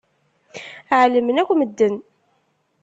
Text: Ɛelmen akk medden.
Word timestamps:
Ɛelmen 0.99 1.41
akk 1.41 1.51
medden. 1.55 1.95